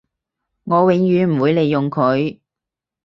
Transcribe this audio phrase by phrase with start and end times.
[0.63, 2.39] 我永遠唔會利用佢